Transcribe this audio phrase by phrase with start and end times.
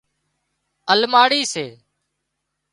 [0.93, 1.67] الماڙِي سي